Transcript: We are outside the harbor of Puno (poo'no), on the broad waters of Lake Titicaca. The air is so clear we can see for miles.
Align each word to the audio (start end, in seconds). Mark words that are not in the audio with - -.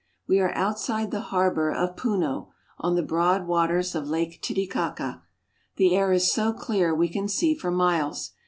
We 0.27 0.39
are 0.39 0.51
outside 0.55 1.11
the 1.11 1.19
harbor 1.21 1.69
of 1.69 1.95
Puno 1.95 1.97
(poo'no), 1.99 2.47
on 2.79 2.95
the 2.95 3.03
broad 3.03 3.45
waters 3.45 3.93
of 3.93 4.07
Lake 4.09 4.41
Titicaca. 4.41 5.21
The 5.75 5.95
air 5.95 6.11
is 6.11 6.33
so 6.33 6.53
clear 6.53 6.91
we 6.95 7.07
can 7.07 7.27
see 7.27 7.53
for 7.53 7.69
miles. 7.69 8.31